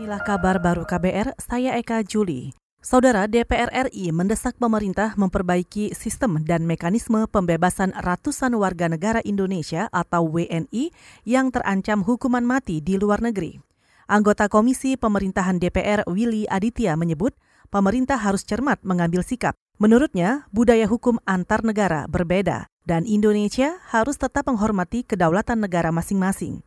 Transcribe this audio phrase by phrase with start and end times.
[0.00, 2.56] Inilah kabar baru KBR, saya Eka Juli.
[2.80, 10.24] Saudara DPR RI mendesak pemerintah memperbaiki sistem dan mekanisme pembebasan ratusan warga negara Indonesia atau
[10.24, 10.88] WNI
[11.28, 13.60] yang terancam hukuman mati di luar negeri.
[14.08, 17.36] Anggota Komisi Pemerintahan DPR Willy Aditya menyebut
[17.68, 19.52] pemerintah harus cermat mengambil sikap.
[19.76, 26.64] Menurutnya, budaya hukum antar negara berbeda dan Indonesia harus tetap menghormati kedaulatan negara masing-masing.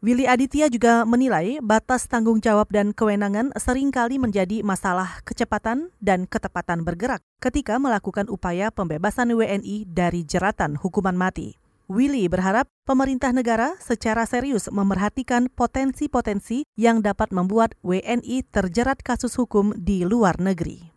[0.00, 6.24] Willy Aditya juga menilai batas tanggung jawab dan kewenangan sering kali menjadi masalah kecepatan dan
[6.24, 11.60] ketepatan bergerak ketika melakukan upaya pembebasan WNI dari jeratan hukuman mati.
[11.84, 19.76] Willy berharap pemerintah negara secara serius memerhatikan potensi-potensi yang dapat membuat WNI terjerat kasus hukum
[19.76, 20.96] di luar negeri.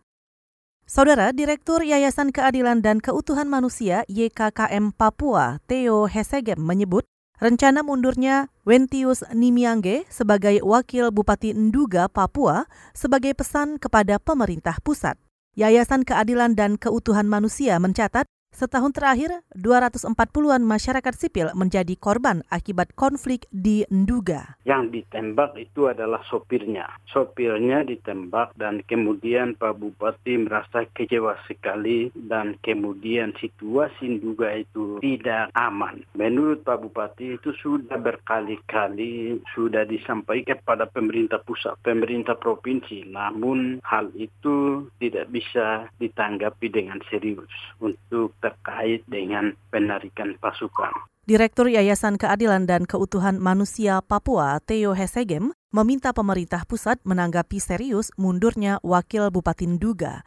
[0.88, 9.26] Saudara Direktur Yayasan Keadilan dan Keutuhan Manusia YKKM Papua, Theo Hesegem menyebut Rencana mundurnya Wentius
[9.34, 15.18] Nimiangge sebagai Wakil Bupati Nduga, Papua sebagai pesan kepada pemerintah pusat.
[15.58, 23.50] Yayasan Keadilan dan Keutuhan Manusia mencatat Setahun terakhir, 240-an masyarakat sipil menjadi korban akibat konflik
[23.50, 24.54] di Nduga.
[24.62, 26.86] Yang ditembak itu adalah sopirnya.
[27.10, 35.50] Sopirnya ditembak dan kemudian Pak Bupati merasa kecewa sekali dan kemudian situasi Nduga itu tidak
[35.58, 36.06] aman.
[36.14, 43.02] Menurut Pak Bupati itu sudah berkali-kali sudah disampaikan pada pemerintah pusat, pemerintah provinsi.
[43.10, 47.50] Namun hal itu tidak bisa ditanggapi dengan serius
[47.82, 50.92] untuk terkait dengan penarikan pasukan.
[51.24, 58.76] Direktur Yayasan Keadilan dan Keutuhan Manusia Papua, Theo Hesegem, meminta pemerintah pusat menanggapi serius mundurnya
[58.84, 60.20] Wakil Bupati Nduga.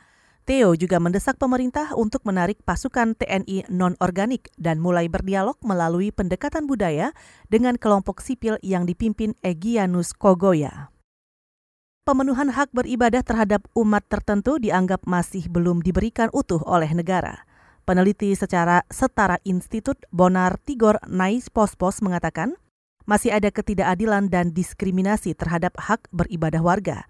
[0.50, 7.14] Theo juga mendesak pemerintah untuk menarik pasukan TNI non-organik dan mulai berdialog melalui pendekatan budaya
[7.52, 10.90] dengan kelompok sipil yang dipimpin Egyanus Kogoya.
[12.08, 17.47] Pemenuhan hak beribadah terhadap umat tertentu dianggap masih belum diberikan utuh oleh negara.
[17.88, 22.60] Peneliti secara setara Institut Bonar Tigor Nais Pospos mengatakan,
[23.08, 27.08] masih ada ketidakadilan dan diskriminasi terhadap hak beribadah warga.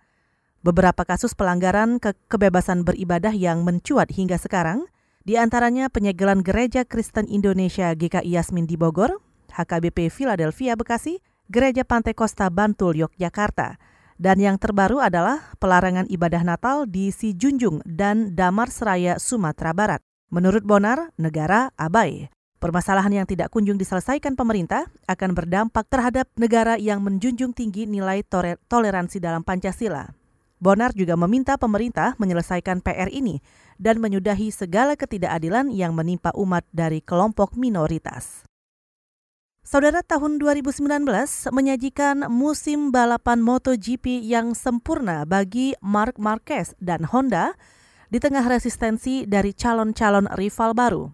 [0.62, 4.86] Beberapa kasus pelanggaran ke kebebasan beribadah yang mencuat hingga sekarang,
[5.26, 9.18] di antaranya penyegelan Gereja Kristen Indonesia GKI Yasmin di Bogor,
[9.50, 13.82] HKBP Philadelphia Bekasi, Gereja Pantai Costa Bantul Yogyakarta,
[14.22, 20.06] dan yang terbaru adalah pelarangan ibadah Natal di Sijunjung dan Damar Seraya, Sumatera Barat.
[20.28, 22.28] Menurut Bonar, negara abai.
[22.60, 28.28] Permasalahan yang tidak kunjung diselesaikan pemerintah akan berdampak terhadap negara yang menjunjung tinggi nilai
[28.68, 30.12] toleransi dalam Pancasila.
[30.60, 33.40] Bonar juga meminta pemerintah menyelesaikan PR ini
[33.80, 38.44] dan menyudahi segala ketidakadilan yang menimpa umat dari kelompok minoritas.
[39.64, 41.08] Saudara tahun 2019
[41.56, 47.56] menyajikan musim balapan MotoGP yang sempurna bagi Mark Marquez dan Honda
[48.08, 51.06] di tengah resistensi dari calon-calon rival baru.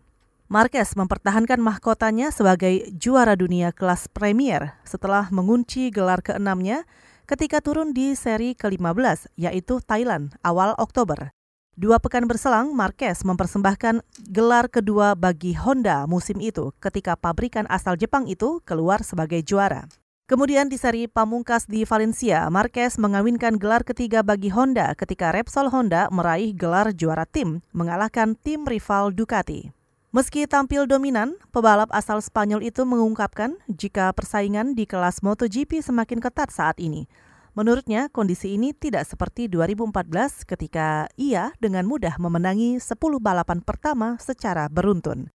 [0.52, 6.86] Marquez mempertahankan mahkotanya sebagai juara dunia kelas Premier setelah mengunci gelar keenamnya
[7.26, 11.34] ketika turun di seri ke-15, yaitu Thailand, awal Oktober.
[11.74, 18.30] Dua pekan berselang, Marquez mempersembahkan gelar kedua bagi Honda musim itu ketika pabrikan asal Jepang
[18.30, 19.90] itu keluar sebagai juara.
[20.24, 26.08] Kemudian di seri pamungkas di Valencia, Marquez mengawinkan gelar ketiga bagi Honda ketika Repsol Honda
[26.16, 29.76] meraih gelar juara tim, mengalahkan tim rival Ducati.
[30.16, 36.56] Meski tampil dominan, pebalap asal Spanyol itu mengungkapkan jika persaingan di kelas MotoGP semakin ketat
[36.56, 37.04] saat ini.
[37.52, 44.72] Menurutnya, kondisi ini tidak seperti 2014 ketika ia dengan mudah memenangi 10 balapan pertama secara
[44.72, 45.36] beruntun.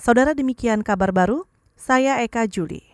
[0.00, 1.44] Saudara demikian kabar baru,
[1.76, 2.93] saya Eka Juli.